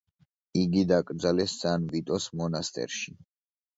[0.61, 3.19] იგი დაკრძალეს სან ვიტოს მონასტერში.